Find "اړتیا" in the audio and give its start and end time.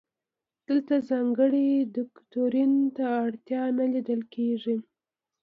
3.25-3.63